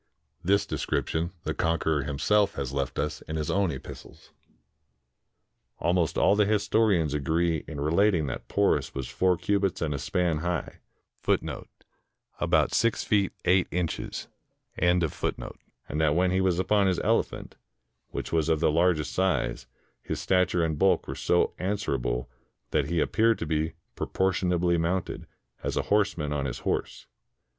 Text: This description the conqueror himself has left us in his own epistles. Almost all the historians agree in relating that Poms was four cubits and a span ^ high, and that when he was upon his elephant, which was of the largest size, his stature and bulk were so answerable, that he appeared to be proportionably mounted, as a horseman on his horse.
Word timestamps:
This 0.43 0.65
description 0.65 1.31
the 1.43 1.53
conqueror 1.53 2.01
himself 2.01 2.55
has 2.55 2.73
left 2.73 2.97
us 2.97 3.21
in 3.27 3.35
his 3.35 3.51
own 3.51 3.69
epistles. 3.69 4.31
Almost 5.77 6.17
all 6.17 6.35
the 6.35 6.47
historians 6.47 7.13
agree 7.13 7.57
in 7.67 7.79
relating 7.79 8.25
that 8.25 8.47
Poms 8.47 8.95
was 8.95 9.07
four 9.07 9.37
cubits 9.37 9.79
and 9.79 9.93
a 9.93 9.99
span 9.99 10.37
^ 10.37 10.39
high, 10.39 10.79
and 15.91 15.99
that 16.01 16.15
when 16.15 16.31
he 16.31 16.41
was 16.41 16.57
upon 16.59 16.87
his 16.87 16.99
elephant, 17.01 17.55
which 18.09 18.31
was 18.31 18.49
of 18.49 18.59
the 18.59 18.71
largest 18.71 19.13
size, 19.13 19.67
his 20.01 20.19
stature 20.19 20.63
and 20.65 20.79
bulk 20.79 21.07
were 21.07 21.13
so 21.13 21.53
answerable, 21.59 22.27
that 22.71 22.87
he 22.87 22.99
appeared 22.99 23.37
to 23.37 23.45
be 23.45 23.73
proportionably 23.95 24.79
mounted, 24.79 25.27
as 25.61 25.77
a 25.77 25.81
horseman 25.93 26.33
on 26.33 26.45
his 26.47 26.57
horse. 26.61 27.05